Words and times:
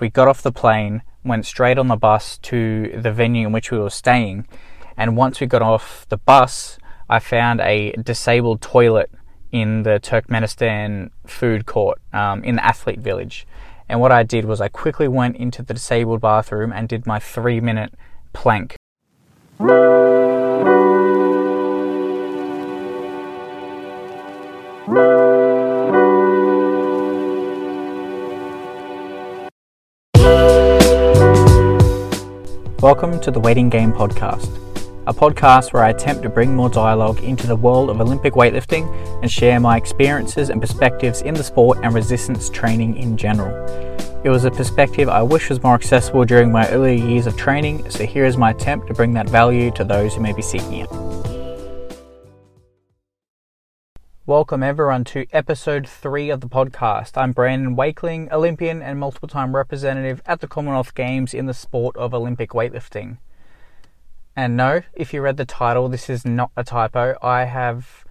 we 0.00 0.10
got 0.10 0.28
off 0.28 0.42
the 0.42 0.52
plane, 0.52 1.02
went 1.24 1.46
straight 1.46 1.78
on 1.78 1.88
the 1.88 1.96
bus 1.96 2.38
to 2.38 2.92
the 2.96 3.12
venue 3.12 3.46
in 3.46 3.52
which 3.52 3.70
we 3.70 3.78
were 3.78 3.90
staying, 3.90 4.46
and 4.96 5.16
once 5.16 5.40
we 5.40 5.46
got 5.46 5.62
off 5.62 6.06
the 6.08 6.18
bus, 6.18 6.78
I 7.08 7.18
found 7.18 7.60
a 7.60 7.92
disabled 7.92 8.60
toilet 8.60 9.10
in 9.52 9.84
the 9.84 10.00
Turkmenistan 10.00 11.10
food 11.26 11.66
court 11.66 12.00
um, 12.12 12.42
in 12.42 12.56
the 12.56 12.64
athlete 12.64 12.98
village. 12.98 13.46
And 13.88 14.00
what 14.00 14.12
I 14.12 14.22
did 14.22 14.46
was 14.46 14.60
I 14.60 14.68
quickly 14.68 15.08
went 15.08 15.36
into 15.36 15.62
the 15.62 15.74
disabled 15.74 16.20
bathroom 16.20 16.72
and 16.72 16.88
did 16.88 17.06
my 17.06 17.18
three 17.18 17.60
minute 17.60 17.94
plank. 18.32 18.76
Welcome 32.84 33.18
to 33.20 33.30
the 33.30 33.40
Waiting 33.40 33.70
Game 33.70 33.94
Podcast, 33.94 34.58
a 35.06 35.14
podcast 35.14 35.72
where 35.72 35.82
I 35.82 35.88
attempt 35.88 36.22
to 36.22 36.28
bring 36.28 36.54
more 36.54 36.68
dialogue 36.68 37.18
into 37.24 37.46
the 37.46 37.56
world 37.56 37.88
of 37.88 37.98
Olympic 37.98 38.34
weightlifting 38.34 38.86
and 39.22 39.32
share 39.32 39.58
my 39.58 39.78
experiences 39.78 40.50
and 40.50 40.60
perspectives 40.60 41.22
in 41.22 41.32
the 41.32 41.42
sport 41.42 41.78
and 41.82 41.94
resistance 41.94 42.50
training 42.50 42.98
in 42.98 43.16
general. 43.16 43.56
It 44.22 44.28
was 44.28 44.44
a 44.44 44.50
perspective 44.50 45.08
I 45.08 45.22
wish 45.22 45.48
was 45.48 45.62
more 45.62 45.74
accessible 45.74 46.26
during 46.26 46.52
my 46.52 46.68
earlier 46.68 47.02
years 47.02 47.26
of 47.26 47.38
training, 47.38 47.88
so 47.90 48.04
here 48.04 48.26
is 48.26 48.36
my 48.36 48.50
attempt 48.50 48.88
to 48.88 48.92
bring 48.92 49.14
that 49.14 49.30
value 49.30 49.70
to 49.70 49.84
those 49.84 50.14
who 50.14 50.20
may 50.20 50.34
be 50.34 50.42
seeking 50.42 50.80
it. 50.80 51.03
Welcome 54.34 54.64
everyone 54.64 55.04
to 55.04 55.26
episode 55.32 55.88
three 55.88 56.28
of 56.28 56.40
the 56.40 56.48
podcast. 56.48 57.16
I'm 57.16 57.30
Brandon 57.30 57.76
Wakeling, 57.76 58.28
Olympian 58.32 58.82
and 58.82 58.98
multiple 58.98 59.28
time 59.28 59.54
representative 59.54 60.20
at 60.26 60.40
the 60.40 60.48
Commonwealth 60.48 60.96
Games 60.96 61.34
in 61.34 61.46
the 61.46 61.54
sport 61.54 61.96
of 61.96 62.12
Olympic 62.12 62.50
weightlifting. 62.50 63.18
And 64.34 64.56
no, 64.56 64.80
if 64.92 65.14
you 65.14 65.22
read 65.22 65.36
the 65.36 65.44
title, 65.44 65.88
this 65.88 66.10
is 66.10 66.24
not 66.24 66.50
a 66.56 66.64
typo. 66.64 67.16
I 67.22 67.44
have, 67.44 68.04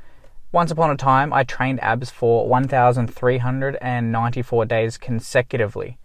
once 0.53 0.71
upon 0.71 0.91
a 0.91 0.95
time, 0.95 1.33
I 1.33 1.43
trained 1.43 1.83
abs 1.83 2.09
for 2.09 2.47
1,394 2.47 4.65
days 4.65 4.97
consecutively. 4.97 5.97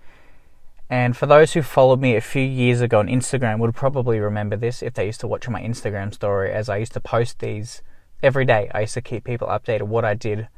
And 0.91 1.17
for 1.17 1.27
those 1.27 1.53
who 1.53 1.63
followed 1.63 2.01
me 2.01 2.17
a 2.17 2.21
few 2.21 2.43
years 2.43 2.81
ago 2.81 2.99
on 2.99 3.07
Instagram 3.07 3.61
would 3.61 3.77
probably 3.77 4.19
remember 4.19 4.57
this 4.57 4.83
if 4.83 4.95
they 4.95 5.07
used 5.07 5.21
to 5.21 5.29
watch 5.29 5.49
my 5.49 5.63
Instagram 5.63 6.13
story 6.13 6.51
as 6.51 6.69
I 6.69 6.79
used 6.79 6.95
to 6.95 7.01
post 7.01 7.39
these 7.39 7.83
every 8.23 8.45
day. 8.45 8.71
I 8.75 8.81
used 8.83 8.95
to 8.95 9.01
keep 9.01 9.25
people 9.25 9.49
updated 9.49 9.83
what 9.83 10.05
I 10.05 10.15
did 10.15 10.49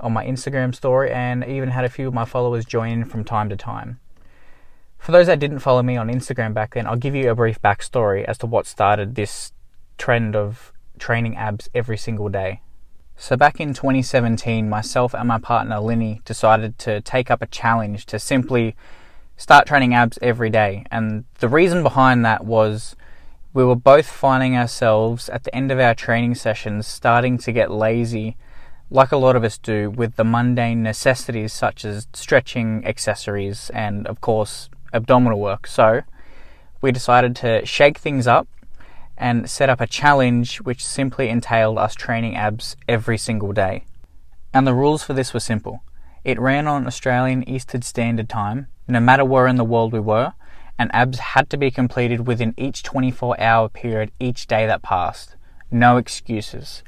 on 0.00 0.12
my 0.12 0.24
Instagram 0.26 0.74
story 0.74 1.10
and 1.10 1.44
even 1.44 1.70
had 1.70 1.84
a 1.84 1.88
few 1.88 2.08
of 2.08 2.14
my 2.14 2.24
followers 2.24 2.64
join 2.64 2.90
in 2.90 3.04
from 3.04 3.24
time 3.24 3.48
to 3.48 3.56
time. 3.56 4.00
For 4.98 5.12
those 5.12 5.26
that 5.26 5.38
didn't 5.38 5.58
follow 5.58 5.82
me 5.82 5.96
on 5.96 6.08
Instagram 6.08 6.54
back 6.54 6.74
then, 6.74 6.86
I'll 6.86 6.96
give 6.96 7.14
you 7.14 7.30
a 7.30 7.34
brief 7.34 7.60
backstory 7.60 8.24
as 8.24 8.38
to 8.38 8.46
what 8.46 8.66
started 8.66 9.14
this 9.14 9.52
trend 9.98 10.34
of 10.34 10.72
training 10.98 11.36
abs 11.36 11.68
every 11.74 11.98
single 11.98 12.28
day. 12.28 12.62
So, 13.16 13.36
back 13.36 13.60
in 13.60 13.74
2017, 13.74 14.68
myself 14.68 15.14
and 15.14 15.28
my 15.28 15.38
partner 15.38 15.78
Linny 15.78 16.20
decided 16.24 16.78
to 16.80 17.00
take 17.00 17.30
up 17.30 17.42
a 17.42 17.46
challenge 17.46 18.06
to 18.06 18.18
simply 18.18 18.74
start 19.36 19.66
training 19.66 19.94
abs 19.94 20.18
every 20.20 20.50
day. 20.50 20.84
And 20.90 21.24
the 21.38 21.48
reason 21.48 21.82
behind 21.82 22.24
that 22.24 22.44
was 22.44 22.96
we 23.54 23.64
were 23.64 23.76
both 23.76 24.06
finding 24.06 24.56
ourselves 24.56 25.28
at 25.28 25.44
the 25.44 25.54
end 25.54 25.70
of 25.70 25.78
our 25.78 25.94
training 25.94 26.34
sessions 26.34 26.88
starting 26.88 27.38
to 27.38 27.52
get 27.52 27.70
lazy, 27.70 28.36
like 28.90 29.12
a 29.12 29.16
lot 29.16 29.36
of 29.36 29.44
us 29.44 29.58
do, 29.58 29.88
with 29.88 30.16
the 30.16 30.24
mundane 30.24 30.82
necessities 30.82 31.52
such 31.52 31.84
as 31.84 32.08
stretching 32.12 32.84
accessories 32.84 33.70
and, 33.70 34.08
of 34.08 34.20
course, 34.20 34.68
abdominal 34.92 35.38
work. 35.38 35.68
So 35.68 36.02
we 36.80 36.90
decided 36.90 37.36
to 37.36 37.64
shake 37.64 37.98
things 37.98 38.26
up 38.26 38.48
and 39.16 39.48
set 39.48 39.70
up 39.70 39.80
a 39.80 39.86
challenge 39.86 40.60
which 40.62 40.84
simply 40.84 41.28
entailed 41.28 41.78
us 41.78 41.94
training 41.94 42.34
abs 42.34 42.74
every 42.88 43.16
single 43.16 43.52
day. 43.52 43.84
And 44.52 44.66
the 44.66 44.74
rules 44.74 45.04
for 45.04 45.14
this 45.14 45.32
were 45.32 45.38
simple. 45.38 45.84
It 46.24 46.40
ran 46.40 46.66
on 46.66 46.88
Australian 46.88 47.48
Eastern 47.48 47.82
Standard 47.82 48.28
Time, 48.28 48.66
no 48.88 48.98
matter 48.98 49.24
where 49.24 49.46
in 49.46 49.56
the 49.56 49.64
world 49.64 49.92
we 49.92 50.00
were, 50.00 50.32
and 50.78 50.90
abs 50.94 51.18
had 51.18 51.48
to 51.50 51.56
be 51.56 51.70
completed 51.70 52.26
within 52.26 52.54
each 52.56 52.82
24 52.82 53.40
hour 53.40 53.68
period 53.68 54.10
each 54.18 54.46
day 54.46 54.66
that 54.66 54.82
passed. 54.82 55.36
No 55.70 55.96
excuses. 55.96 56.82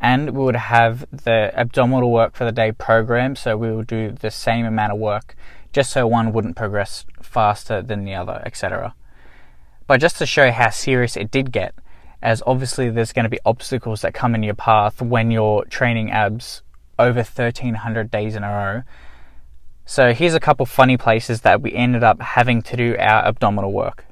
And 0.00 0.30
we 0.30 0.44
would 0.44 0.56
have 0.56 1.06
the 1.10 1.52
abdominal 1.54 2.12
work 2.12 2.34
for 2.34 2.44
the 2.44 2.52
day 2.52 2.72
programmed, 2.72 3.38
so 3.38 3.56
we 3.56 3.74
would 3.74 3.86
do 3.86 4.12
the 4.12 4.30
same 4.30 4.66
amount 4.66 4.92
of 4.92 4.98
work 4.98 5.34
just 5.72 5.90
so 5.90 6.06
one 6.06 6.32
wouldn't 6.32 6.56
progress 6.56 7.04
faster 7.20 7.82
than 7.82 8.04
the 8.04 8.14
other, 8.14 8.42
etc. 8.46 8.94
But 9.86 10.00
just 10.00 10.16
to 10.18 10.26
show 10.26 10.50
how 10.50 10.70
serious 10.70 11.16
it 11.16 11.30
did 11.30 11.52
get, 11.52 11.74
as 12.22 12.42
obviously 12.46 12.90
there's 12.90 13.12
going 13.12 13.24
to 13.24 13.30
be 13.30 13.40
obstacles 13.44 14.00
that 14.00 14.14
come 14.14 14.34
in 14.34 14.42
your 14.42 14.54
path 14.54 15.02
when 15.02 15.30
you're 15.30 15.64
training 15.66 16.10
abs 16.10 16.62
over 16.98 17.18
1300 17.18 18.10
days 18.10 18.34
in 18.36 18.42
a 18.42 18.48
row, 18.48 18.82
so 19.88 20.12
here's 20.12 20.34
a 20.34 20.40
couple 20.40 20.66
funny 20.66 20.96
places 20.96 21.42
that 21.42 21.62
we 21.62 21.72
ended 21.72 22.02
up 22.02 22.20
having 22.20 22.60
to 22.62 22.76
do 22.76 22.96
our 22.98 23.24
abdominal 23.24 23.72
work. 23.72 24.04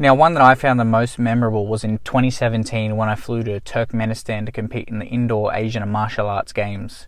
Now, 0.00 0.16
one 0.16 0.34
that 0.34 0.42
I 0.42 0.56
found 0.56 0.80
the 0.80 0.84
most 0.84 1.16
memorable 1.16 1.68
was 1.68 1.84
in 1.84 1.98
2017 1.98 2.96
when 2.96 3.08
I 3.08 3.14
flew 3.14 3.44
to 3.44 3.60
Turkmenistan 3.60 4.44
to 4.46 4.50
compete 4.50 4.88
in 4.88 4.98
the 4.98 5.06
indoor 5.06 5.54
Asian 5.54 5.80
and 5.80 5.92
martial 5.92 6.26
arts 6.26 6.52
games. 6.52 7.06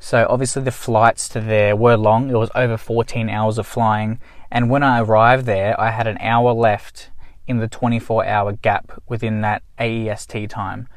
So, 0.00 0.26
obviously, 0.28 0.62
the 0.62 0.72
flights 0.72 1.28
to 1.28 1.40
there 1.40 1.76
were 1.76 1.96
long, 1.96 2.30
it 2.30 2.34
was 2.34 2.50
over 2.56 2.76
14 2.76 3.30
hours 3.30 3.58
of 3.58 3.66
flying, 3.68 4.18
and 4.50 4.68
when 4.68 4.82
I 4.82 5.00
arrived 5.00 5.46
there, 5.46 5.80
I 5.80 5.92
had 5.92 6.08
an 6.08 6.18
hour 6.18 6.52
left 6.52 7.10
in 7.46 7.58
the 7.58 7.68
24 7.68 8.26
hour 8.26 8.54
gap 8.54 9.00
within 9.08 9.40
that 9.42 9.62
AEST 9.78 10.48
time. 10.48 10.88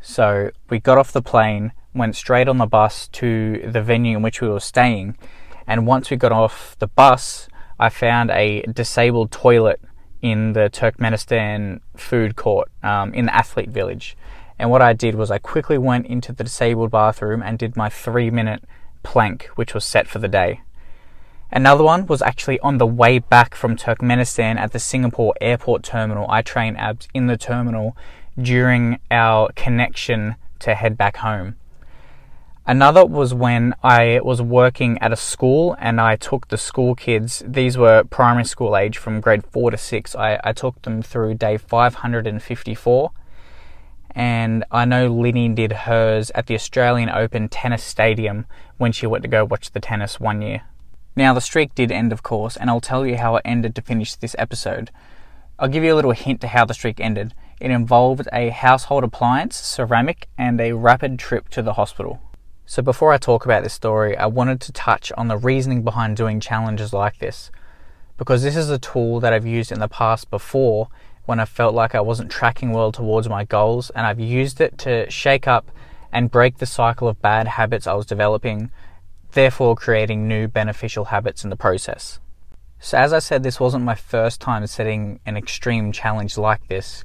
So, 0.00 0.50
we 0.68 0.80
got 0.80 0.98
off 0.98 1.12
the 1.12 1.22
plane, 1.22 1.70
went 1.98 2.16
straight 2.16 2.48
on 2.48 2.58
the 2.58 2.66
bus 2.66 3.08
to 3.08 3.62
the 3.70 3.82
venue 3.82 4.16
in 4.16 4.22
which 4.22 4.40
we 4.40 4.48
were 4.48 4.60
staying. 4.60 5.16
And 5.66 5.86
once 5.86 6.10
we 6.10 6.16
got 6.16 6.32
off 6.32 6.76
the 6.78 6.86
bus, 6.86 7.48
I 7.78 7.90
found 7.90 8.30
a 8.30 8.62
disabled 8.62 9.30
toilet 9.30 9.80
in 10.22 10.52
the 10.52 10.70
Turkmenistan 10.70 11.80
food 11.96 12.36
court 12.36 12.70
um, 12.82 13.12
in 13.14 13.26
the 13.26 13.36
athlete 13.36 13.68
village. 13.68 14.16
And 14.58 14.70
what 14.70 14.82
I 14.82 14.92
did 14.92 15.14
was 15.14 15.30
I 15.30 15.38
quickly 15.38 15.78
went 15.78 16.06
into 16.06 16.32
the 16.32 16.44
disabled 16.44 16.90
bathroom 16.90 17.42
and 17.42 17.58
did 17.58 17.76
my 17.76 17.88
three 17.88 18.30
minute 18.30 18.64
plank, 19.02 19.44
which 19.54 19.74
was 19.74 19.84
set 19.84 20.08
for 20.08 20.18
the 20.18 20.28
day. 20.28 20.62
Another 21.50 21.84
one 21.84 22.06
was 22.06 22.20
actually 22.20 22.60
on 22.60 22.78
the 22.78 22.86
way 22.86 23.18
back 23.18 23.54
from 23.54 23.76
Turkmenistan 23.76 24.56
at 24.56 24.72
the 24.72 24.78
Singapore 24.78 25.32
airport 25.40 25.82
terminal. 25.82 26.26
I 26.28 26.42
trained 26.42 26.76
abs 26.76 27.08
in 27.14 27.26
the 27.26 27.38
terminal 27.38 27.96
during 28.40 28.98
our 29.10 29.50
connection 29.54 30.36
to 30.58 30.74
head 30.74 30.98
back 30.98 31.18
home. 31.18 31.56
Another 32.68 33.06
was 33.06 33.32
when 33.32 33.74
I 33.82 34.20
was 34.22 34.42
working 34.42 34.98
at 34.98 35.10
a 35.10 35.16
school 35.16 35.74
and 35.80 35.98
I 35.98 36.16
took 36.16 36.48
the 36.48 36.58
school 36.58 36.94
kids, 36.94 37.42
these 37.46 37.78
were 37.78 38.04
primary 38.04 38.44
school 38.44 38.76
age 38.76 38.98
from 38.98 39.22
grade 39.22 39.46
4 39.46 39.70
to 39.70 39.78
6. 39.78 40.14
I, 40.14 40.38
I 40.44 40.52
took 40.52 40.82
them 40.82 41.00
through 41.00 41.36
day 41.36 41.56
554. 41.56 43.10
And 44.10 44.64
I 44.70 44.84
know 44.84 45.06
Linny 45.06 45.48
did 45.48 45.72
hers 45.72 46.30
at 46.34 46.46
the 46.46 46.54
Australian 46.54 47.08
Open 47.08 47.48
Tennis 47.48 47.82
Stadium 47.82 48.44
when 48.76 48.92
she 48.92 49.06
went 49.06 49.22
to 49.22 49.28
go 49.28 49.46
watch 49.46 49.70
the 49.70 49.80
tennis 49.80 50.20
one 50.20 50.42
year. 50.42 50.64
Now, 51.16 51.32
the 51.32 51.40
streak 51.40 51.74
did 51.74 51.90
end, 51.90 52.12
of 52.12 52.22
course, 52.22 52.54
and 52.54 52.68
I'll 52.68 52.82
tell 52.82 53.06
you 53.06 53.16
how 53.16 53.36
it 53.36 53.42
ended 53.46 53.74
to 53.76 53.82
finish 53.82 54.14
this 54.14 54.36
episode. 54.38 54.90
I'll 55.58 55.68
give 55.68 55.84
you 55.84 55.94
a 55.94 55.96
little 55.96 56.12
hint 56.12 56.42
to 56.42 56.48
how 56.48 56.66
the 56.66 56.74
streak 56.74 57.00
ended. 57.00 57.32
It 57.62 57.70
involved 57.70 58.28
a 58.30 58.50
household 58.50 59.04
appliance, 59.04 59.56
ceramic, 59.56 60.28
and 60.36 60.60
a 60.60 60.72
rapid 60.72 61.18
trip 61.18 61.48
to 61.50 61.62
the 61.62 61.72
hospital. 61.72 62.20
So, 62.70 62.82
before 62.82 63.14
I 63.14 63.16
talk 63.16 63.46
about 63.46 63.62
this 63.62 63.72
story, 63.72 64.14
I 64.14 64.26
wanted 64.26 64.60
to 64.60 64.72
touch 64.72 65.10
on 65.12 65.28
the 65.28 65.38
reasoning 65.38 65.84
behind 65.84 66.18
doing 66.18 66.38
challenges 66.38 66.92
like 66.92 67.18
this. 67.18 67.50
Because 68.18 68.42
this 68.42 68.56
is 68.56 68.68
a 68.68 68.78
tool 68.78 69.20
that 69.20 69.32
I've 69.32 69.46
used 69.46 69.72
in 69.72 69.80
the 69.80 69.88
past 69.88 70.30
before 70.30 70.88
when 71.24 71.40
I 71.40 71.46
felt 71.46 71.74
like 71.74 71.94
I 71.94 72.02
wasn't 72.02 72.30
tracking 72.30 72.72
well 72.72 72.92
towards 72.92 73.26
my 73.26 73.44
goals, 73.44 73.88
and 73.96 74.06
I've 74.06 74.20
used 74.20 74.60
it 74.60 74.76
to 74.80 75.08
shake 75.10 75.48
up 75.48 75.70
and 76.12 76.30
break 76.30 76.58
the 76.58 76.66
cycle 76.66 77.08
of 77.08 77.22
bad 77.22 77.48
habits 77.48 77.86
I 77.86 77.94
was 77.94 78.04
developing, 78.04 78.70
therefore 79.32 79.74
creating 79.74 80.28
new 80.28 80.46
beneficial 80.46 81.06
habits 81.06 81.44
in 81.44 81.48
the 81.48 81.56
process. 81.56 82.20
So, 82.80 82.98
as 82.98 83.14
I 83.14 83.20
said, 83.20 83.42
this 83.42 83.58
wasn't 83.58 83.86
my 83.86 83.94
first 83.94 84.42
time 84.42 84.66
setting 84.66 85.20
an 85.24 85.38
extreme 85.38 85.90
challenge 85.90 86.36
like 86.36 86.68
this. 86.68 87.02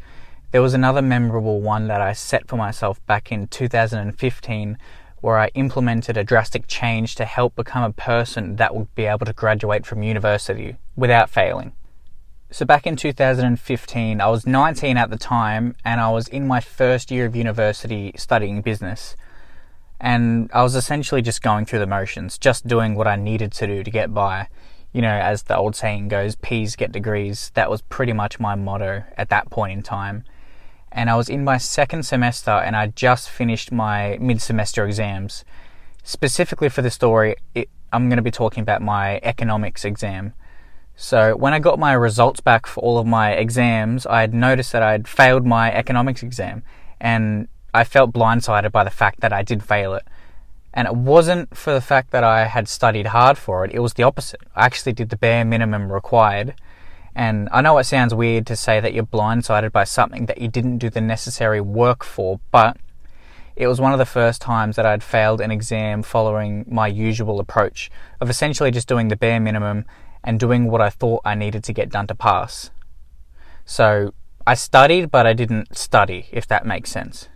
There 0.52 0.62
was 0.62 0.74
another 0.74 1.02
memorable 1.02 1.62
one 1.62 1.88
that 1.88 2.02
I 2.02 2.12
set 2.12 2.50
for 2.50 2.58
myself 2.58 3.04
back 3.06 3.32
in 3.32 3.48
2015 3.48 4.78
where 5.24 5.40
I 5.40 5.48
implemented 5.56 6.18
a 6.18 6.24
drastic 6.26 6.68
change 6.68 7.16
to 7.16 7.24
help 7.24 7.56
become 7.56 7.82
a 7.82 7.94
person 7.94 8.58
that 8.58 8.76
would 8.76 8.94
be 8.94 9.06
able 9.06 9.26
to 9.26 9.32
graduate 9.32 9.86
from 9.86 10.04
university 10.04 10.76
without 10.98 11.30
failing. 11.30 11.72
So, 12.52 12.66
back 12.66 12.86
in 12.86 12.98
2015, 12.98 14.20
I 14.20 14.28
was 14.28 14.46
19 14.46 14.98
at 14.98 15.10
the 15.10 15.18
time 15.18 15.78
and 15.86 16.02
I 16.02 16.12
was 16.12 16.28
in 16.28 16.46
my 16.46 16.60
first 16.60 17.10
year 17.10 17.26
of 17.26 17.38
university 17.38 18.12
studying 18.18 18.62
business. 18.62 19.16
And 19.98 20.52
I 20.54 20.62
was 20.62 20.76
essentially 20.76 21.22
just 21.22 21.42
going 21.42 21.66
through 21.66 21.80
the 21.80 21.88
motions, 21.88 22.38
just 22.38 22.68
doing 22.68 22.94
what 22.94 23.08
I 23.08 23.16
needed 23.16 23.54
to 23.54 23.66
do 23.66 23.82
to 23.82 23.90
get 23.90 24.14
by. 24.14 24.50
you 24.92 25.02
know, 25.02 25.08
as 25.08 25.44
the 25.44 25.58
old 25.58 25.76
saying 25.76 26.10
goes, 26.10 26.36
P's 26.36 26.76
get 26.76 26.92
degrees. 26.92 27.50
That 27.56 27.70
was 27.70 27.82
pretty 27.82 28.14
much 28.14 28.42
my 28.42 28.56
motto 28.56 29.04
at 29.18 29.30
that 29.30 29.50
point 29.50 29.72
in 29.72 29.82
time. 29.84 30.26
And 30.94 31.10
I 31.10 31.16
was 31.16 31.28
in 31.28 31.44
my 31.44 31.58
second 31.58 32.04
semester 32.04 32.52
and 32.52 32.76
I 32.76 32.88
just 32.88 33.30
finished 33.30 33.72
my 33.72 34.18
mid 34.22 34.42
semester 34.42 34.86
exams. 34.86 35.44
Specifically 36.04 36.70
for 36.70 36.84
the 36.84 36.92
story, 36.92 37.36
it, 37.56 37.70
I'm 37.92 38.10
going 38.10 38.18
to 38.18 38.24
be 38.24 38.32
talking 38.32 38.62
about 38.62 38.82
my 38.82 39.20
economics 39.24 39.84
exam. 39.84 40.34
So 40.96 41.36
when 41.36 41.52
I 41.52 41.60
got 41.60 41.80
my 41.80 41.94
results 41.94 42.40
back 42.42 42.68
for 42.68 42.80
all 42.82 43.00
of 43.00 43.08
my 43.08 43.32
exams, 43.32 44.06
I 44.06 44.22
had 44.22 44.34
noticed 44.36 44.72
that 44.72 44.84
I'd 44.84 45.08
failed 45.08 45.48
my 45.48 45.74
economics 45.74 46.22
exam 46.22 46.62
and 47.02 47.48
I 47.74 47.84
felt 47.84 48.14
blindsided 48.14 48.72
by 48.72 48.84
the 48.84 48.92
fact 48.92 49.22
that 49.22 49.34
I 49.34 49.42
did 49.42 49.64
fail 49.64 49.96
it. 49.96 50.04
And 50.76 50.88
it 50.88 50.96
wasn't 50.96 51.58
for 51.58 51.74
the 51.74 51.82
fact 51.82 52.12
that 52.12 52.24
I 52.24 52.46
had 52.46 52.68
studied 52.68 53.08
hard 53.08 53.38
for 53.38 53.66
it, 53.66 53.72
it 53.72 53.80
was 53.80 53.94
the 53.94 54.04
opposite. 54.04 54.42
I 54.56 54.66
actually 54.66 54.94
did 54.94 55.10
the 55.10 55.18
bare 55.18 55.44
minimum 55.44 55.92
required. 55.92 56.54
And 57.16 57.48
I 57.52 57.62
know 57.62 57.78
it 57.78 57.84
sounds 57.84 58.14
weird 58.14 58.48
to 58.48 58.56
say 58.56 58.80
that 58.80 58.94
you're 58.94 59.06
blindsided 59.06 59.72
by 59.72 59.84
something 59.84 60.26
that 60.26 60.40
you 60.40 60.48
didn't 60.48 60.80
do 60.80 60.90
the 60.90 61.02
necessary 61.02 61.62
work 61.62 62.04
for, 62.04 62.40
but 62.52 62.78
it 63.56 63.68
was 63.68 63.80
one 63.80 63.94
of 63.94 64.00
the 64.00 64.06
first 64.06 64.42
times 64.42 64.76
that 64.76 64.86
I'd 64.86 65.04
failed 65.04 65.40
an 65.40 65.52
exam 65.52 66.02
following 66.02 66.66
my 66.68 66.88
usual 66.88 67.40
approach 67.40 67.92
of 68.20 68.30
essentially 68.30 68.72
just 68.72 68.88
doing 68.88 69.10
the 69.10 69.16
bare 69.16 69.40
minimum 69.40 69.86
and 70.24 70.40
doing 70.40 70.72
what 70.72 70.82
I 70.82 70.90
thought 70.90 71.22
I 71.24 71.36
needed 71.36 71.64
to 71.66 71.74
get 71.74 71.90
done 71.90 72.08
to 72.08 72.16
pass. 72.16 72.72
So 73.66 74.14
I 74.48 74.56
studied, 74.56 75.12
but 75.12 75.28
I 75.28 75.34
didn't 75.34 75.78
study, 75.78 76.28
if 76.32 76.48
that 76.48 76.66
makes 76.66 76.90
sense. 76.90 77.30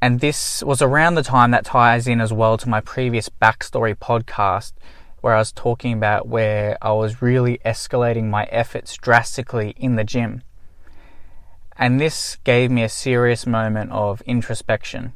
And 0.00 0.20
this 0.20 0.62
was 0.62 0.80
around 0.80 1.14
the 1.14 1.22
time 1.22 1.50
that 1.50 1.64
ties 1.64 2.06
in 2.06 2.20
as 2.20 2.32
well 2.32 2.56
to 2.58 2.68
my 2.68 2.80
previous 2.80 3.28
backstory 3.28 3.94
podcast, 3.94 4.72
where 5.20 5.34
I 5.34 5.38
was 5.38 5.52
talking 5.52 5.92
about 5.92 6.28
where 6.28 6.76
I 6.80 6.92
was 6.92 7.22
really 7.22 7.58
escalating 7.64 8.24
my 8.24 8.44
efforts 8.44 8.96
drastically 8.96 9.74
in 9.76 9.96
the 9.96 10.04
gym. 10.04 10.42
And 11.76 12.00
this 12.00 12.36
gave 12.44 12.70
me 12.70 12.82
a 12.82 12.88
serious 12.88 13.46
moment 13.46 13.90
of 13.92 14.20
introspection, 14.22 15.12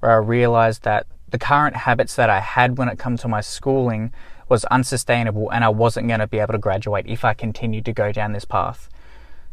where 0.00 0.12
I 0.12 0.16
realized 0.16 0.82
that 0.82 1.06
the 1.28 1.38
current 1.38 1.76
habits 1.76 2.16
that 2.16 2.30
I 2.30 2.40
had 2.40 2.78
when 2.78 2.88
it 2.88 2.98
comes 2.98 3.20
to 3.22 3.28
my 3.28 3.40
schooling 3.40 4.12
was 4.48 4.64
unsustainable 4.66 5.50
and 5.50 5.62
I 5.62 5.68
wasn't 5.68 6.08
going 6.08 6.20
to 6.20 6.26
be 6.26 6.38
able 6.38 6.54
to 6.54 6.58
graduate 6.58 7.06
if 7.06 7.24
I 7.24 7.34
continued 7.34 7.84
to 7.84 7.92
go 7.92 8.12
down 8.12 8.32
this 8.32 8.44
path. 8.44 8.88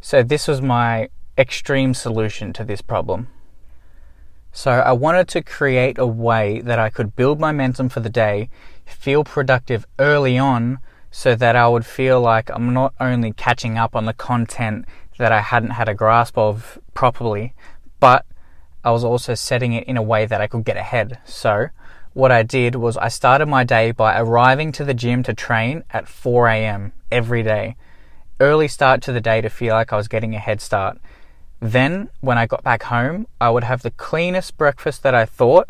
So, 0.01 0.23
this 0.23 0.47
was 0.47 0.61
my 0.61 1.09
extreme 1.37 1.93
solution 1.93 2.53
to 2.53 2.63
this 2.63 2.81
problem. 2.81 3.27
So 4.55 4.71
I 4.71 4.93
wanted 4.93 5.27
to 5.27 5.43
create 5.43 5.97
a 5.97 6.07
way 6.07 6.61
that 6.61 6.79
I 6.79 6.89
could 6.89 7.13
build 7.17 7.41
momentum 7.41 7.89
for 7.89 7.99
the 7.99 8.09
day, 8.09 8.49
feel 8.85 9.25
productive 9.25 9.85
early 9.99 10.37
on, 10.37 10.79
so 11.11 11.35
that 11.35 11.57
I 11.57 11.67
would 11.67 11.85
feel 11.85 12.21
like 12.21 12.49
I'm 12.49 12.73
not 12.73 12.93
only 12.97 13.33
catching 13.33 13.77
up 13.77 13.97
on 13.97 14.05
the 14.05 14.13
content 14.13 14.85
that 15.17 15.33
I 15.33 15.41
hadn't 15.41 15.71
had 15.71 15.89
a 15.89 15.93
grasp 15.93 16.37
of 16.37 16.79
properly, 16.93 17.53
but 17.99 18.25
I 18.81 18.91
was 18.91 19.03
also 19.03 19.33
setting 19.35 19.73
it 19.73 19.89
in 19.89 19.97
a 19.97 20.01
way 20.01 20.25
that 20.25 20.39
I 20.39 20.47
could 20.47 20.63
get 20.63 20.77
ahead. 20.77 21.19
So 21.25 21.67
what 22.13 22.31
I 22.31 22.41
did 22.41 22.75
was 22.75 22.95
I 22.95 23.09
started 23.09 23.47
my 23.47 23.65
day 23.65 23.91
by 23.91 24.17
arriving 24.17 24.71
to 24.71 24.85
the 24.85 24.93
gym 24.93 25.21
to 25.23 25.33
train 25.33 25.83
at 25.91 26.07
4 26.07 26.47
a.m. 26.47 26.93
every 27.11 27.43
day. 27.43 27.75
Early 28.39 28.69
start 28.69 29.01
to 29.01 29.11
the 29.11 29.19
day 29.19 29.41
to 29.41 29.49
feel 29.49 29.73
like 29.73 29.91
I 29.91 29.97
was 29.97 30.07
getting 30.07 30.33
a 30.33 30.39
head 30.39 30.61
start. 30.61 30.97
Then, 31.59 32.09
when 32.21 32.37
I 32.37 32.45
got 32.45 32.63
back 32.63 32.83
home, 32.83 33.27
I 33.39 33.49
would 33.49 33.63
have 33.63 33.81
the 33.81 33.91
cleanest 33.91 34.57
breakfast 34.57 35.03
that 35.03 35.15
I 35.15 35.25
thought. 35.25 35.69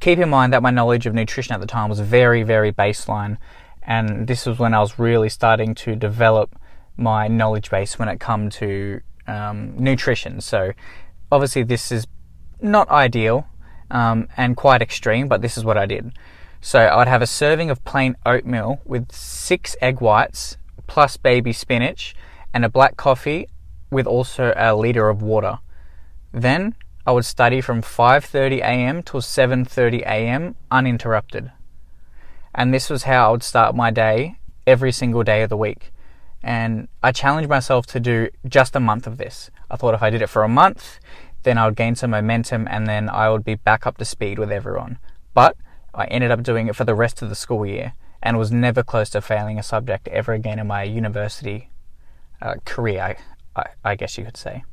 Keep 0.00 0.18
in 0.18 0.28
mind 0.28 0.52
that 0.52 0.62
my 0.62 0.70
knowledge 0.70 1.06
of 1.06 1.14
nutrition 1.14 1.54
at 1.54 1.60
the 1.60 1.66
time 1.66 1.88
was 1.88 2.00
very, 2.00 2.42
very 2.42 2.72
baseline, 2.72 3.38
and 3.82 4.26
this 4.26 4.46
was 4.46 4.58
when 4.58 4.74
I 4.74 4.80
was 4.80 4.98
really 4.98 5.28
starting 5.28 5.74
to 5.76 5.96
develop 5.96 6.58
my 6.96 7.26
knowledge 7.26 7.70
base 7.70 7.98
when 7.98 8.08
it 8.08 8.20
come 8.20 8.50
to 8.50 9.00
um, 9.26 9.74
nutrition. 9.78 10.40
So, 10.40 10.72
obviously, 11.30 11.62
this 11.62 11.90
is 11.90 12.06
not 12.60 12.88
ideal 12.90 13.46
um, 13.90 14.28
and 14.36 14.56
quite 14.56 14.82
extreme, 14.82 15.26
but 15.26 15.40
this 15.40 15.56
is 15.56 15.64
what 15.64 15.78
I 15.78 15.86
did. 15.86 16.12
So, 16.60 16.80
I 16.80 16.96
would 16.98 17.08
have 17.08 17.22
a 17.22 17.26
serving 17.26 17.70
of 17.70 17.82
plain 17.84 18.16
oatmeal 18.26 18.82
with 18.84 19.10
six 19.10 19.74
egg 19.80 20.00
whites 20.00 20.58
plus 20.86 21.16
baby 21.16 21.52
spinach 21.52 22.14
and 22.52 22.64
a 22.64 22.68
black 22.68 22.96
coffee 22.96 23.48
with 23.92 24.06
also 24.06 24.52
a 24.56 24.74
liter 24.74 25.08
of 25.08 25.22
water. 25.22 25.58
Then 26.32 26.74
I 27.06 27.12
would 27.12 27.24
study 27.24 27.60
from 27.60 27.82
5:30 27.82 28.58
a.m. 28.58 29.02
till 29.02 29.20
7:30 29.20 30.00
a.m. 30.02 30.54
uninterrupted. 30.70 31.52
And 32.54 32.72
this 32.72 32.88
was 32.90 33.04
how 33.04 33.28
I 33.28 33.30
would 33.32 33.42
start 33.42 33.74
my 33.74 33.90
day 33.90 34.38
every 34.66 34.92
single 34.92 35.22
day 35.22 35.42
of 35.42 35.50
the 35.50 35.56
week. 35.56 35.92
And 36.42 36.88
I 37.02 37.12
challenged 37.12 37.48
myself 37.48 37.86
to 37.86 38.00
do 38.00 38.28
just 38.48 38.74
a 38.74 38.80
month 38.80 39.06
of 39.06 39.18
this. 39.18 39.50
I 39.70 39.76
thought 39.76 39.94
if 39.94 40.02
I 40.02 40.10
did 40.10 40.22
it 40.22 40.28
for 40.28 40.42
a 40.42 40.48
month, 40.48 40.98
then 41.44 41.58
I 41.58 41.66
would 41.66 41.76
gain 41.76 41.94
some 41.94 42.10
momentum 42.10 42.66
and 42.70 42.86
then 42.86 43.08
I 43.08 43.30
would 43.30 43.44
be 43.44 43.54
back 43.54 43.86
up 43.86 43.98
to 43.98 44.04
speed 44.04 44.38
with 44.38 44.50
everyone. 44.50 44.98
But 45.34 45.56
I 45.94 46.04
ended 46.06 46.30
up 46.30 46.42
doing 46.42 46.68
it 46.68 46.76
for 46.76 46.84
the 46.84 46.94
rest 46.94 47.22
of 47.22 47.28
the 47.28 47.34
school 47.34 47.66
year 47.66 47.94
and 48.22 48.38
was 48.38 48.52
never 48.52 48.82
close 48.82 49.10
to 49.10 49.20
failing 49.20 49.58
a 49.58 49.62
subject 49.62 50.08
ever 50.08 50.32
again 50.32 50.58
in 50.58 50.66
my 50.66 50.82
university 50.82 51.70
uh, 52.40 52.54
career. 52.64 53.16
I, 53.54 53.66
I 53.84 53.94
guess 53.94 54.18
you 54.18 54.24
could 54.24 54.36
say. 54.36 54.64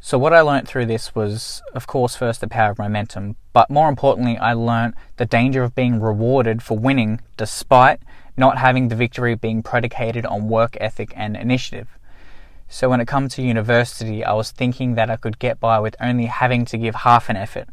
So, 0.00 0.18
what 0.18 0.34
I 0.34 0.42
learnt 0.42 0.68
through 0.68 0.84
this 0.84 1.14
was, 1.14 1.62
of 1.72 1.86
course, 1.86 2.14
first 2.14 2.42
the 2.42 2.46
power 2.46 2.72
of 2.72 2.78
momentum, 2.78 3.36
but 3.54 3.70
more 3.70 3.88
importantly, 3.88 4.36
I 4.36 4.52
learnt 4.52 4.96
the 5.16 5.24
danger 5.24 5.62
of 5.62 5.74
being 5.74 5.98
rewarded 5.98 6.62
for 6.62 6.78
winning 6.78 7.22
despite 7.38 8.00
not 8.36 8.58
having 8.58 8.88
the 8.88 8.96
victory 8.96 9.34
being 9.34 9.62
predicated 9.62 10.26
on 10.26 10.48
work 10.48 10.76
ethic 10.78 11.14
and 11.16 11.38
initiative. 11.38 11.88
So, 12.68 12.90
when 12.90 13.00
it 13.00 13.08
comes 13.08 13.34
to 13.34 13.42
university, 13.42 14.22
I 14.22 14.34
was 14.34 14.50
thinking 14.50 14.94
that 14.96 15.08
I 15.08 15.16
could 15.16 15.38
get 15.38 15.58
by 15.58 15.80
with 15.80 15.96
only 15.98 16.26
having 16.26 16.66
to 16.66 16.76
give 16.76 16.96
half 16.96 17.30
an 17.30 17.36
effort, 17.36 17.68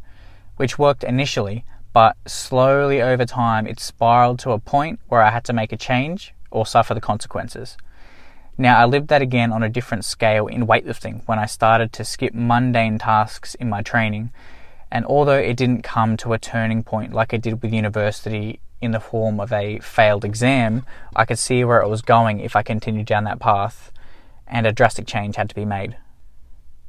which 0.56 0.78
worked 0.78 1.04
initially, 1.04 1.66
but 1.92 2.16
slowly 2.26 3.02
over 3.02 3.26
time 3.26 3.66
it 3.66 3.78
spiraled 3.78 4.38
to 4.38 4.52
a 4.52 4.58
point 4.58 5.00
where 5.08 5.20
I 5.22 5.30
had 5.30 5.44
to 5.44 5.52
make 5.52 5.72
a 5.72 5.76
change 5.76 6.32
or 6.50 6.64
suffer 6.64 6.94
the 6.94 7.00
consequences. 7.02 7.76
Now, 8.62 8.78
I 8.78 8.84
lived 8.84 9.08
that 9.08 9.22
again 9.22 9.50
on 9.50 9.64
a 9.64 9.68
different 9.68 10.04
scale 10.04 10.46
in 10.46 10.68
weightlifting 10.68 11.26
when 11.26 11.36
I 11.36 11.46
started 11.46 11.92
to 11.94 12.04
skip 12.04 12.32
mundane 12.32 12.96
tasks 12.96 13.56
in 13.56 13.68
my 13.68 13.82
training. 13.82 14.30
And 14.88 15.04
although 15.04 15.36
it 15.36 15.56
didn't 15.56 15.82
come 15.82 16.16
to 16.18 16.32
a 16.32 16.38
turning 16.38 16.84
point 16.84 17.12
like 17.12 17.32
it 17.32 17.42
did 17.42 17.60
with 17.60 17.72
university 17.72 18.60
in 18.80 18.92
the 18.92 19.00
form 19.00 19.40
of 19.40 19.52
a 19.52 19.80
failed 19.80 20.24
exam, 20.24 20.86
I 21.16 21.24
could 21.24 21.40
see 21.40 21.64
where 21.64 21.80
it 21.80 21.88
was 21.88 22.02
going 22.02 22.38
if 22.38 22.54
I 22.54 22.62
continued 22.62 23.06
down 23.06 23.24
that 23.24 23.40
path, 23.40 23.90
and 24.46 24.64
a 24.64 24.70
drastic 24.70 25.08
change 25.08 25.34
had 25.34 25.48
to 25.48 25.56
be 25.56 25.64
made. 25.64 25.96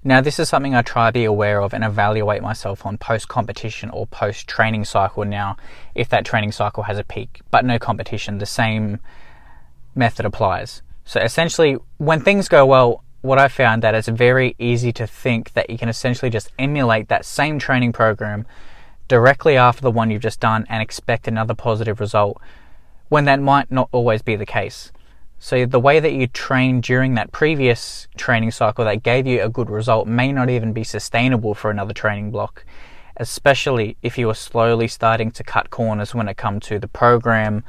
Now, 0.04 0.22
this 0.22 0.38
is 0.38 0.50
something 0.50 0.76
I 0.76 0.84
try 0.84 1.08
to 1.08 1.12
be 1.12 1.26
aware 1.26 1.60
of 1.60 1.74
and 1.74 1.84
evaluate 1.84 2.44
myself 2.44 2.86
on 2.86 3.00
post 3.00 3.30
competition 3.30 3.90
or 3.90 4.06
post 4.06 4.48
training 4.48 4.86
cycle 4.86 5.26
now, 5.26 5.58
if 5.96 6.08
that 6.10 6.24
training 6.24 6.52
cycle 6.52 6.84
has 6.84 7.00
a 7.00 7.04
peak, 7.04 7.42
but 7.50 7.66
no 7.66 7.80
competition, 7.80 8.38
the 8.38 8.46
same 8.46 9.00
method 9.96 10.24
applies. 10.24 10.84
So 11.06 11.20
essentially, 11.20 11.78
when 11.98 12.22
things 12.22 12.48
go 12.48 12.66
well, 12.66 13.04
what 13.22 13.40
I 13.40 13.48
found 13.48 13.84
that 13.84 13.96
it's 13.96 14.08
very 14.08 14.56
easy 14.60 14.92
to 14.94 15.08
think 15.08 15.54
that 15.54 15.70
you 15.70 15.78
can 15.78 15.90
essentially 15.90 16.30
just 16.30 16.52
emulate 16.60 17.08
that 17.08 17.26
same 17.26 17.58
training 17.58 17.94
program 17.94 18.46
directly 19.08 19.56
after 19.58 19.82
the 19.82 19.92
one 19.92 20.12
you've 20.12 20.22
just 20.22 20.40
done 20.40 20.66
and 20.70 20.82
expect 20.82 21.28
another 21.28 21.54
positive 21.54 22.00
result 22.00 22.42
when 23.10 23.26
that 23.26 23.40
might 23.40 23.72
not 23.72 23.90
always 23.92 24.22
be 24.22 24.36
the 24.36 24.46
case. 24.46 24.92
So 25.40 25.66
the 25.66 25.80
way 25.80 26.00
that 26.00 26.14
you 26.14 26.28
train 26.28 26.82
during 26.82 27.16
that 27.16 27.32
previous 27.32 28.08
training 28.18 28.52
cycle 28.52 28.86
that 28.86 29.04
gave 29.04 29.28
you 29.28 29.42
a 29.42 29.50
good 29.50 29.70
result 29.70 30.08
may 30.08 30.32
not 30.32 30.50
even 30.50 30.74
be 30.74 30.84
sustainable 30.84 31.54
for 31.54 31.70
another 31.70 31.94
training 31.94 32.32
block, 32.32 32.66
especially 33.18 33.98
if 34.02 34.18
you 34.18 34.30
are 34.30 34.36
slowly 34.36 34.88
starting 34.88 35.32
to 35.32 35.44
cut 35.44 35.70
corners 35.70 36.16
when 36.16 36.28
it 36.28 36.38
comes 36.38 36.66
to 36.68 36.80
the 36.80 36.88
program, 36.88 37.64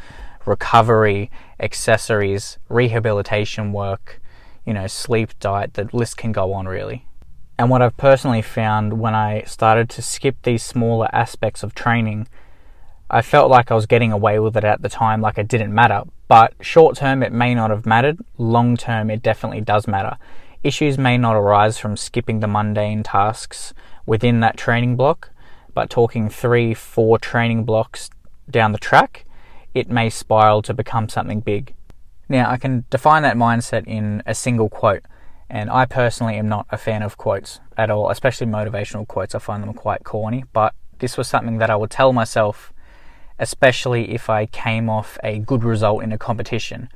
recovery, 0.47 1.31
accessories, 1.65 2.59
rehabilitation 2.69 3.73
work, 3.73 4.21
you 4.65 4.73
know, 4.75 4.87
sleep, 4.87 5.39
diet, 5.41 5.75
the 5.75 5.89
list 5.93 6.17
can 6.17 6.31
go 6.31 6.53
on 6.53 6.69
really. 6.69 7.07
And 7.59 7.71
what 7.71 7.83
I've 7.83 7.97
personally 7.97 8.43
found 8.43 9.01
when 9.01 9.15
I 9.15 9.43
started 9.43 9.89
to 9.91 10.03
skip 10.03 10.37
these 10.43 10.63
smaller 10.63 11.09
aspects 11.13 11.63
of 11.63 11.75
training, 11.75 12.29
I 13.09 13.23
felt 13.23 13.51
like 13.51 13.71
I 13.71 13.75
was 13.75 13.87
getting 13.87 14.13
away 14.13 14.39
with 14.39 14.57
it 14.57 14.65
at 14.65 14.83
the 14.83 14.89
time, 14.89 15.21
like 15.21 15.39
it 15.39 15.49
didn't 15.49 15.75
matter. 15.75 16.03
But 16.27 16.55
short 16.61 16.97
term, 16.97 17.23
it 17.23 17.33
may 17.33 17.55
not 17.55 17.71
have 17.71 17.87
mattered. 17.87 18.19
Long 18.39 18.77
term, 18.77 19.11
it 19.11 19.23
definitely 19.23 19.61
does 19.61 19.87
matter. 19.87 20.17
Issues 20.63 20.99
may 20.99 21.17
not 21.17 21.37
arise 21.37 21.79
from 21.79 21.97
skipping 21.97 22.41
the 22.41 22.49
mundane 22.49 23.03
tasks 23.03 23.75
within 24.07 24.41
that 24.41 24.57
training 24.57 24.97
block, 24.97 25.31
but 25.75 25.91
talking 25.91 26.29
three, 26.29 26.75
four 26.75 27.19
training 27.19 27.65
blocks 27.65 28.11
down 28.51 28.73
the 28.73 28.79
track, 28.79 29.25
it 29.75 29.91
may 29.91 30.09
spiral 30.11 30.63
to 30.63 30.75
become 30.75 31.09
something 31.09 31.41
big. 31.41 31.75
Now, 32.29 32.51
I 32.51 32.57
can 32.57 32.85
define 32.91 33.23
that 33.23 33.37
mindset 33.37 33.87
in 33.87 34.23
a 34.25 34.35
single 34.35 34.69
quote, 34.69 35.03
and 35.51 35.69
I 35.71 35.85
personally 35.85 36.37
am 36.37 36.49
not 36.49 36.67
a 36.71 36.79
fan 36.79 37.03
of 37.03 37.17
quotes 37.17 37.61
at 37.77 37.91
all, 37.91 38.11
especially 38.11 38.47
motivational 38.47 39.07
quotes. 39.07 39.35
I 39.35 39.39
find 39.41 39.63
them 39.63 39.75
quite 39.75 40.05
corny, 40.05 40.45
but 40.53 40.75
this 41.01 41.19
was 41.19 41.29
something 41.29 41.59
that 41.59 41.71
I 41.71 41.77
would 41.77 41.91
tell 41.91 42.13
myself 42.13 42.73
especially 43.39 44.13
if 44.13 44.31
I 44.31 44.47
came 44.47 44.89
off 44.89 45.19
a 45.23 45.39
good 45.39 45.65
result 45.65 46.03
in 46.03 46.13
a 46.13 46.19
competition. 46.19 46.89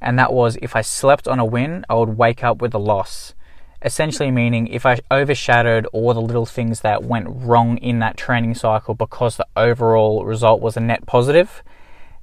And 0.00 0.18
that 0.18 0.32
was 0.32 0.56
if 0.62 0.76
I 0.76 0.82
slept 0.82 1.28
on 1.28 1.38
a 1.38 1.44
win, 1.44 1.84
I 1.88 1.94
would 1.94 2.16
wake 2.16 2.44
up 2.44 2.60
with 2.60 2.74
a 2.74 2.78
loss. 2.78 3.34
Essentially, 3.82 4.30
meaning 4.32 4.66
if 4.66 4.84
I 4.84 4.98
overshadowed 5.10 5.86
all 5.92 6.12
the 6.12 6.20
little 6.20 6.46
things 6.46 6.80
that 6.80 7.04
went 7.04 7.28
wrong 7.30 7.78
in 7.78 8.00
that 8.00 8.16
training 8.16 8.54
cycle 8.54 8.94
because 8.94 9.36
the 9.36 9.46
overall 9.56 10.24
result 10.24 10.60
was 10.60 10.76
a 10.76 10.80
net 10.80 11.06
positive, 11.06 11.62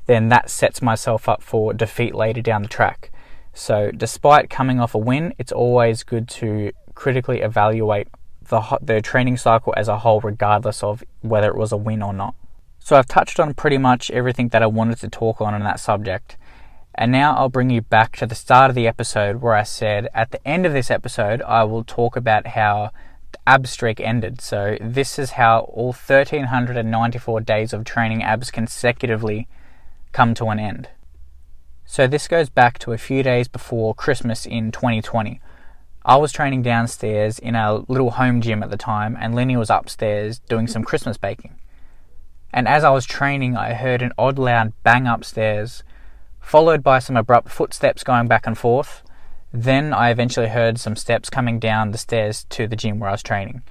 then 0.06 0.30
that 0.30 0.50
sets 0.50 0.82
myself 0.82 1.28
up 1.28 1.42
for 1.42 1.74
defeat 1.74 2.14
later 2.14 2.42
down 2.42 2.64
the 2.64 2.68
track. 2.70 3.12
So, 3.54 3.90
despite 3.92 4.50
coming 4.50 4.80
off 4.82 4.94
a 4.94 4.98
win, 4.98 5.34
it's 5.38 5.52
always 5.52 6.04
good 6.04 6.28
to 6.30 6.72
critically 6.94 7.40
evaluate 7.40 8.10
the, 8.50 8.78
the 8.82 9.02
training 9.02 9.38
cycle 9.38 9.74
as 9.78 9.88
a 9.88 10.00
whole, 10.00 10.20
regardless 10.20 10.84
of 10.84 11.04
whether 11.22 11.48
it 11.48 11.56
was 11.56 11.72
a 11.72 11.78
win 11.78 12.04
or 12.04 12.14
not. 12.14 12.36
So, 12.80 12.98
I've 12.98 13.08
touched 13.08 13.40
on 13.40 13.54
pretty 13.54 13.78
much 13.78 14.12
everything 14.12 14.50
that 14.50 14.62
I 14.62 14.68
wanted 14.68 15.00
to 15.00 15.10
talk 15.10 15.40
on 15.40 15.56
in 15.56 15.64
that 15.64 15.80
subject. 15.80 16.38
And 16.94 17.12
now 17.12 17.36
I'll 17.36 17.50
bring 17.50 17.70
you 17.70 17.82
back 17.82 18.16
to 18.18 18.26
the 18.26 18.36
start 18.36 18.70
of 18.70 18.76
the 18.76 18.88
episode 18.88 19.42
where 19.42 19.54
I 19.54 19.64
said 19.64 20.10
at 20.14 20.32
the 20.32 20.46
end 20.48 20.66
of 20.66 20.74
this 20.74 20.92
episode, 20.92 21.42
I 21.42 21.64
will 21.64 21.84
talk 21.84 22.16
about 22.16 22.48
how 22.48 22.92
the 23.32 23.40
ab 23.48 23.68
streak 23.68 24.02
ended. 24.02 24.42
So, 24.42 24.78
this 24.82 25.18
is 25.18 25.32
how 25.32 25.62
all 25.62 25.94
1394 25.94 27.40
days 27.40 27.72
of 27.72 27.86
training 27.86 28.22
abs 28.22 28.52
consecutively 28.52 29.48
come 30.16 30.34
to 30.34 30.48
an 30.48 30.58
end. 30.58 30.88
So, 31.84 32.08
this 32.08 32.30
goes 32.30 32.50
back 32.50 32.80
to 32.80 32.94
a 32.94 32.98
few 32.98 33.22
days 33.22 33.50
before 33.50 33.94
Christmas 33.94 34.46
in 34.46 34.72
2020. 34.72 35.42
I 36.06 36.16
was 36.16 36.32
training 36.32 36.62
downstairs 36.62 37.38
in 37.38 37.54
a 37.54 37.84
little 37.90 38.12
home 38.12 38.40
gym 38.40 38.64
at 38.64 38.70
the 38.70 38.78
time, 38.78 39.18
and 39.20 39.36
Lenny 39.36 39.58
was 39.58 39.70
upstairs 39.70 40.40
doing 40.40 40.68
some 40.68 40.86
Christmas 40.86 41.18
baking. 41.18 41.60
And 42.54 42.66
as 42.66 42.86
I 42.86 42.92
was 42.92 43.06
training, 43.06 43.58
I 43.58 43.74
heard 43.74 44.02
an 44.02 44.14
odd 44.18 44.40
loud 44.40 44.72
bang 44.84 45.06
upstairs, 45.06 45.84
followed 46.40 46.82
by 46.82 47.00
some 47.00 47.18
abrupt 47.18 47.50
footsteps 47.50 48.06
going 48.06 48.30
back 48.30 48.48
and 48.48 48.58
forth. 48.58 49.04
Then 49.52 49.94
I 49.94 50.12
eventually 50.12 50.48
heard 50.48 50.80
some 50.80 50.96
steps 50.96 51.30
coming 51.30 51.60
down 51.60 51.92
the 51.92 51.98
stairs 51.98 52.46
to 52.52 52.68
the 52.68 52.78
gym 52.78 53.00
where 53.00 53.10
I 53.10 53.14
was 53.14 53.24
training. 53.24 53.64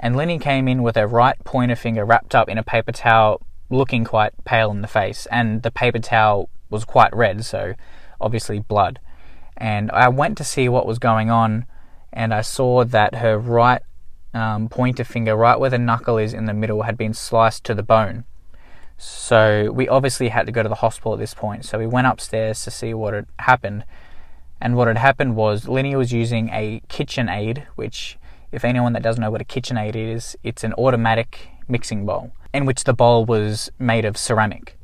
And 0.00 0.16
Lenny 0.16 0.40
came 0.40 0.66
in 0.66 0.82
with 0.82 0.96
her 0.96 1.06
right 1.06 1.38
pointer 1.44 1.76
finger 1.76 2.04
wrapped 2.04 2.34
up 2.34 2.48
in 2.48 2.58
a 2.58 2.64
paper 2.64 2.90
towel, 2.90 3.42
looking 3.70 4.04
quite 4.04 4.32
pale 4.44 4.70
in 4.70 4.80
the 4.80 4.88
face, 4.88 5.26
and 5.30 5.62
the 5.62 5.70
paper 5.70 5.98
towel 5.98 6.48
was 6.70 6.84
quite 6.84 7.14
red, 7.14 7.44
so 7.44 7.74
obviously 8.20 8.58
blood 8.58 8.98
and 9.58 9.90
I 9.90 10.08
went 10.08 10.38
to 10.38 10.44
see 10.44 10.68
what 10.68 10.86
was 10.86 10.98
going 10.98 11.30
on, 11.30 11.66
and 12.12 12.32
I 12.32 12.40
saw 12.40 12.84
that 12.84 13.16
her 13.16 13.36
right 13.36 13.82
um, 14.32 14.68
pointer 14.68 15.04
finger, 15.04 15.36
right 15.36 15.58
where 15.58 15.68
the 15.68 15.78
knuckle 15.78 16.16
is 16.16 16.32
in 16.32 16.46
the 16.46 16.54
middle, 16.54 16.82
had 16.82 16.96
been 16.96 17.12
sliced 17.12 17.64
to 17.64 17.74
the 17.74 17.82
bone. 17.82 18.24
So 18.96 19.70
we 19.72 19.88
obviously 19.88 20.28
had 20.28 20.46
to 20.46 20.52
go 20.52 20.62
to 20.62 20.68
the 20.68 20.76
hospital 20.76 21.12
at 21.12 21.18
this 21.18 21.34
point. 21.34 21.64
So 21.64 21.78
we 21.78 21.86
went 21.86 22.06
upstairs 22.06 22.62
to 22.64 22.70
see 22.70 22.94
what 22.94 23.14
had 23.14 23.26
happened. 23.40 23.84
And 24.60 24.76
what 24.76 24.88
had 24.88 24.96
happened 24.96 25.36
was 25.36 25.68
Lenny 25.68 25.94
was 25.94 26.12
using 26.12 26.50
a 26.50 26.80
KitchenAid, 26.88 27.66
which, 27.74 28.16
if 28.52 28.64
anyone 28.64 28.92
that 28.92 29.02
doesn't 29.02 29.20
know 29.20 29.30
what 29.30 29.40
a 29.40 29.44
KitchenAid 29.44 29.96
is, 29.96 30.36
it's 30.44 30.62
an 30.64 30.72
automatic 30.74 31.48
mixing 31.68 32.06
bowl, 32.06 32.32
in 32.52 32.64
which 32.64 32.84
the 32.84 32.94
bowl 32.94 33.24
was 33.24 33.70
made 33.78 34.04
of 34.04 34.16
ceramic. 34.16 34.78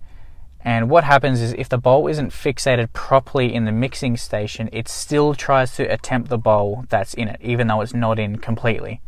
And 0.61 0.89
what 0.89 1.05
happens 1.05 1.43
is 1.43 1.53
if 1.53 1.69
the 1.69 1.79
bowl 1.79 2.09
isn't 2.09 2.31
fixated 2.31 2.93
properly 2.95 3.55
in 3.55 3.67
the 3.67 3.73
mixing 3.73 4.17
station, 4.17 4.71
it 4.73 4.89
still 4.89 5.35
tries 5.35 5.77
to 5.77 5.85
attempt 5.85 6.31
the 6.31 6.39
bowl 6.39 6.87
that's 6.89 7.13
in 7.13 7.29
it, 7.29 7.41
even 7.43 7.67
though 7.67 7.83
it's 7.83 7.93
not 7.93 8.19
in 8.19 8.39
completely. 8.39 9.03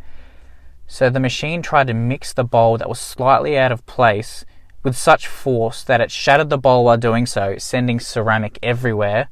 So 0.86 1.08
the 1.08 1.18
machine 1.18 1.62
tried 1.62 1.86
to 1.86 1.94
mix 1.94 2.32
the 2.32 2.44
bowl 2.44 2.76
that 2.78 2.88
was 2.88 3.00
slightly 3.00 3.58
out 3.58 3.72
of 3.72 3.86
place 3.86 4.44
with 4.82 4.96
such 4.96 5.26
force 5.26 5.82
that 5.82 6.00
it 6.00 6.10
shattered 6.10 6.50
the 6.50 6.58
bowl 6.58 6.84
while 6.84 6.98
doing 6.98 7.26
so, 7.26 7.56
sending 7.58 7.98
ceramic 7.98 8.58
everywhere 8.62 9.28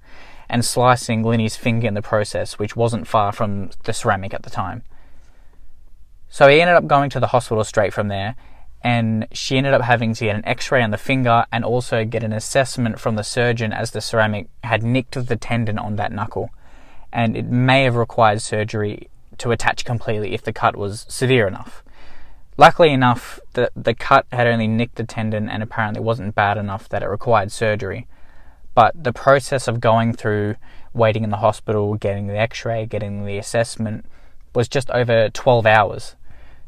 and 0.49 0.65
slicing 0.65 1.23
Lenny's 1.23 1.57
finger 1.57 1.87
in 1.87 1.95
the 1.95 2.03
process, 2.03 2.59
which 2.59 2.75
wasn't 2.75 3.07
far 3.07 3.33
from 3.33 3.71
the 3.85 3.93
ceramic 3.93 4.35
at 4.35 4.43
the 4.43 4.51
time. 4.51 4.83
So 6.29 6.49
he 6.49 6.61
ended 6.61 6.77
up 6.77 6.87
going 6.87 7.11
to 7.11 7.21
the 7.21 7.29
hospital 7.29 7.63
straight 7.63 7.93
from 7.93 8.09
there, 8.09 8.35
and 8.85 9.27
she 9.33 9.57
ended 9.57 9.73
up 9.73 9.81
having 9.81 10.13
to 10.13 10.27
get 10.27 10.37
an 10.37 10.45
x-ray 10.45 10.83
on 10.83 10.91
the 10.91 10.99
finger 10.99 11.47
and 11.51 11.65
also 11.65 12.05
get 12.05 12.23
an 12.23 12.35
assessment 12.35 13.01
from 13.01 13.17
the 13.17 13.25
surgeon 13.25 13.73
as 13.73 13.93
the 13.93 14.03
ceramic 14.03 14.47
had 14.63 14.83
nicked 14.83 15.27
the 15.27 15.37
tendon 15.37 15.79
on 15.79 15.97
that 15.97 16.13
knuckle. 16.13 16.51
And 17.11 17.35
it 17.35 17.47
may 17.47 17.85
have 17.85 17.97
required 17.97 18.43
surgery 18.43 19.09
to 19.39 19.53
attach 19.53 19.87
completely 19.87 20.35
if 20.35 20.43
the 20.43 20.53
cut 20.53 20.77
was 20.77 21.07
severe 21.09 21.49
enough. 21.49 21.83
Luckily 22.59 22.93
enough 22.93 23.41
the, 23.55 23.71
the 23.75 23.95
cut 23.95 24.27
had 24.31 24.47
only 24.47 24.69
nicked 24.69 24.97
the 24.97 25.05
tendon 25.05 25.49
and 25.49 25.63
apparently 25.63 26.03
wasn't 26.03 26.35
bad 26.35 26.59
enough 26.59 26.87
that 26.91 27.03
it 27.03 27.07
required 27.07 27.51
surgery. 27.51 28.07
But 28.75 29.03
the 29.03 29.15
process 29.15 29.67
of 29.67 29.81
going 29.81 30.13
through 30.13 30.57
waiting 30.93 31.25
in 31.25 31.31
the 31.31 31.39
hospital 31.39 31.95
getting 31.95 32.27
the 32.27 32.37
x-ray 32.37 32.85
getting 32.85 33.25
the 33.25 33.39
assessment 33.39 34.05
was 34.55 34.69
just 34.69 34.91
over 34.91 35.31
12 35.31 35.65
hours 35.65 36.17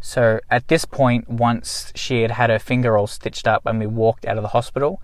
so 0.06 0.38
at 0.48 0.68
this 0.68 0.84
point, 0.84 1.28
once 1.28 1.90
she 1.96 2.22
had 2.22 2.30
had 2.30 2.48
her 2.48 2.60
finger 2.60 2.96
all 2.96 3.08
stitched 3.08 3.48
up 3.48 3.66
and 3.66 3.80
we 3.80 3.88
walked 3.88 4.24
out 4.24 4.36
of 4.36 4.42
the 4.42 4.50
hospital, 4.50 5.02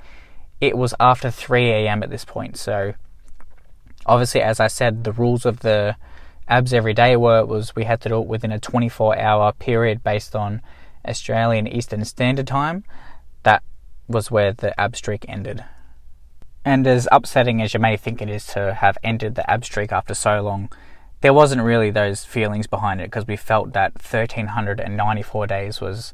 it 0.61 0.77
was 0.77 0.95
after 1.01 1.29
3 1.29 1.71
a.m. 1.71 2.05
at 2.05 2.11
this 2.11 2.25
point. 2.25 2.57
So 2.57 2.95
obviously, 4.07 4.43
as 4.43 4.61
I 4.61 4.69
said, 4.69 5.03
the 5.03 5.11
rules 5.11 5.45
of 5.45 5.59
the 5.59 5.97
abs 6.47 6.73
every 6.73 6.95
day 6.95 7.17
were 7.17 7.45
was 7.45 7.75
we 7.75 7.83
had 7.83 8.01
to 8.03 8.11
do 8.11 8.21
it 8.21 8.29
within 8.29 8.53
a 8.53 8.61
24 8.61 9.19
hour 9.19 9.53
period 9.53 10.05
based 10.05 10.37
on 10.37 10.63
Australian 11.05 11.67
Eastern 11.67 12.05
Standard 12.05 12.47
Time. 12.47 12.85
That 13.43 13.65
was 14.07 14.31
where 14.31 14.53
the 14.53 14.79
ab 14.81 14.95
streak 14.95 15.25
ended. 15.29 15.65
And 16.65 16.87
as 16.87 17.09
upsetting 17.11 17.61
as 17.61 17.75
you 17.75 17.81
may 17.81 17.97
think 17.97 18.23
it 18.23 18.31
is 18.31 18.47
to 18.55 18.75
have 18.75 18.99
ended 19.03 19.35
the 19.35 19.51
ab 19.51 19.65
streak 19.65 19.91
after 19.91 20.15
so 20.15 20.43
long, 20.43 20.71
there 21.23 21.33
wasn't 21.33 21.63
really 21.63 21.91
those 21.91 22.25
feelings 22.25 22.67
behind 22.67 23.01
it 23.01 23.05
because 23.05 23.27
we 23.27 23.37
felt 23.37 23.73
that 23.73 23.95
1394 23.95 25.47
days 25.47 25.81
was 25.81 26.13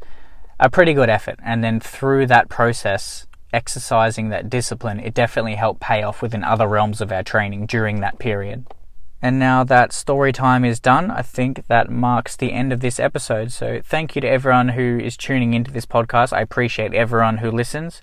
a 0.60 0.70
pretty 0.70 0.92
good 0.92 1.08
effort. 1.08 1.38
And 1.42 1.64
then 1.64 1.80
through 1.80 2.26
that 2.26 2.48
process, 2.48 3.26
exercising 3.52 4.28
that 4.28 4.50
discipline, 4.50 5.00
it 5.00 5.14
definitely 5.14 5.54
helped 5.54 5.80
pay 5.80 6.02
off 6.02 6.22
within 6.22 6.44
other 6.44 6.66
realms 6.66 7.00
of 7.00 7.10
our 7.10 7.22
training 7.22 7.66
during 7.66 8.00
that 8.00 8.18
period. 8.18 8.66
And 9.20 9.38
now 9.38 9.64
that 9.64 9.92
story 9.92 10.32
time 10.32 10.64
is 10.64 10.78
done, 10.78 11.10
I 11.10 11.22
think 11.22 11.66
that 11.66 11.90
marks 11.90 12.36
the 12.36 12.52
end 12.52 12.72
of 12.72 12.80
this 12.80 13.00
episode. 13.00 13.50
So 13.50 13.80
thank 13.82 14.14
you 14.14 14.20
to 14.20 14.28
everyone 14.28 14.70
who 14.70 15.00
is 15.02 15.16
tuning 15.16 15.54
into 15.54 15.72
this 15.72 15.86
podcast. 15.86 16.32
I 16.32 16.40
appreciate 16.40 16.94
everyone 16.94 17.38
who 17.38 17.50
listens. 17.50 18.00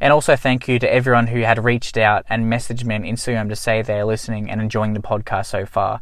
And 0.00 0.12
also 0.12 0.36
thank 0.36 0.66
you 0.66 0.78
to 0.78 0.92
everyone 0.92 1.28
who 1.28 1.40
had 1.42 1.64
reached 1.64 1.96
out 1.96 2.26
and 2.28 2.52
messaged 2.52 2.84
me 2.84 2.94
on 2.94 3.02
Instagram 3.02 3.48
to 3.50 3.56
say 3.56 3.80
they're 3.80 4.04
listening 4.04 4.50
and 4.50 4.60
enjoying 4.60 4.94
the 4.94 5.00
podcast 5.00 5.46
so 5.46 5.64
far. 5.64 6.00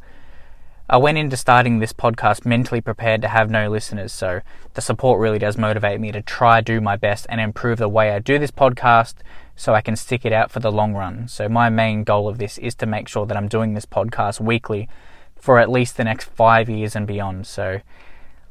I 0.91 0.97
went 0.97 1.19
into 1.19 1.37
starting 1.37 1.81
this 1.81 1.93
podcast 1.93 2.47
mentally 2.47 2.81
prepared 2.81 3.21
to 3.21 3.29
have 3.29 3.51
no 3.51 3.69
listeners, 3.69 4.11
so 4.11 4.41
the 4.73 4.81
support 4.81 5.21
really 5.21 5.39
does 5.39 5.59
motivate 5.59 6.01
me 6.01 6.13
to 6.13 6.23
try 6.23 6.63
do 6.63 6.81
my 6.81 6.97
best 6.97 7.27
and 7.29 7.43
improve 7.43 7.77
the 7.77 7.91
way 7.91 8.11
I 8.13 8.21
do 8.21 8.39
this 8.39 8.51
podcast 8.51 9.17
so 9.55 9.75
I 9.75 9.83
can 9.83 9.97
stick 9.97 10.25
it 10.25 10.33
out 10.33 10.51
for 10.51 10.61
the 10.61 10.73
long 10.73 10.95
run. 10.95 11.29
So 11.29 11.47
my 11.47 11.69
main 11.69 12.05
goal 12.05 12.27
of 12.27 12.39
this 12.39 12.57
is 12.57 12.75
to 12.77 12.87
make 12.87 13.07
sure 13.07 13.27
that 13.27 13.37
I'm 13.37 13.49
doing 13.49 13.75
this 13.75 13.85
podcast 13.85 14.41
weekly 14.41 14.89
for 15.37 15.59
at 15.59 15.71
least 15.71 15.99
the 15.99 16.05
next 16.05 16.31
5 16.31 16.71
years 16.71 16.97
and 16.97 17.07
beyond. 17.07 17.47
So 17.47 17.81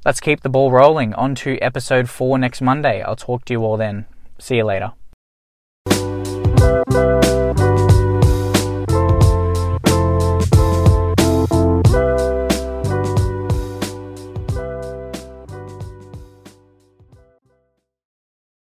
let's 0.05 0.19
keep 0.19 0.41
the 0.41 0.49
ball 0.49 0.71
rolling 0.71 1.15
on 1.15 1.33
to 1.35 1.57
episode 1.57 2.07
4 2.07 2.37
next 2.37 2.61
Monday. 2.61 3.01
I'll 3.01 3.15
talk 3.15 3.45
to 3.45 3.53
you 3.53 3.63
all 3.63 3.77
then. 3.77 4.05
See 4.37 4.57
you 4.57 4.63
later. 4.63 4.93